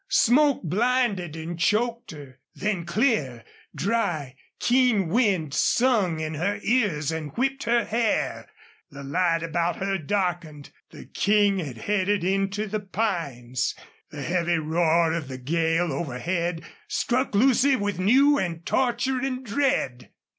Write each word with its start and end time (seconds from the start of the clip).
Smoke 0.09 0.63
blinded 0.63 1.35
and 1.35 1.59
choked 1.59 2.09
her. 2.09 2.39
Then 2.55 2.87
clear, 2.87 3.43
dry, 3.75 4.33
keen 4.59 5.09
wind 5.09 5.53
sung 5.53 6.19
in 6.19 6.33
her 6.33 6.59
ears 6.63 7.11
and 7.11 7.31
whipped 7.37 7.65
her 7.65 7.85
hair. 7.85 8.49
The 8.89 9.03
light 9.03 9.43
about 9.43 9.75
her 9.75 9.99
darkened. 9.99 10.71
The 10.89 11.05
King 11.05 11.59
had 11.59 11.77
headed 11.77 12.23
into 12.23 12.65
the 12.65 12.79
pines. 12.79 13.75
The 14.09 14.23
heavy 14.23 14.57
roar 14.57 15.13
of 15.13 15.27
the 15.27 15.37
gale 15.37 15.93
overhead 15.93 16.63
struck 16.87 17.35
Lucy 17.35 17.75
with 17.75 17.99
new 17.99 18.39
and 18.39 18.65
torturing 18.65 19.43
dread. 19.43 20.09